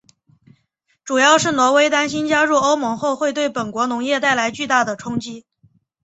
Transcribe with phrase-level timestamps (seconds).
[1.03, 5.45] 主要是挪威担心加入欧盟后会对本国农业带来巨大的冲击。